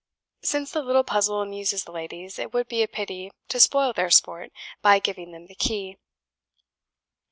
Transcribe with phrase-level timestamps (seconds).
[0.41, 4.09] Since the little puzzle amuses the ladies, it would be a pity to spoil their
[4.09, 5.99] sport by giving them the key."